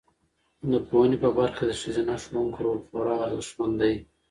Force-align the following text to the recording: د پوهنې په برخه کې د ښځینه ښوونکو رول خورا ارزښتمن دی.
د 0.71 0.73
پوهنې 0.87 1.17
په 1.23 1.29
برخه 1.37 1.55
کې 1.57 1.65
د 1.69 1.73
ښځینه 1.81 2.13
ښوونکو 2.23 2.59
رول 2.65 2.79
خورا 2.87 3.15
ارزښتمن 3.27 3.71
دی. 3.81 3.93